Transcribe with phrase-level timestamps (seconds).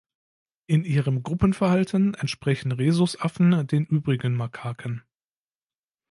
[0.65, 5.03] In ihrem Gruppenverhalten entsprechen Rhesusaffen den übrigen Makaken.